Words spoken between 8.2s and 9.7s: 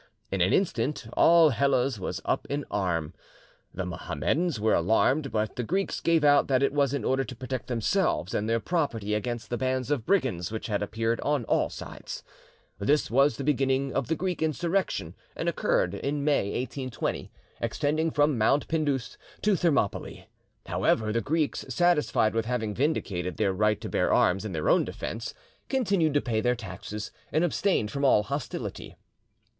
and their property against the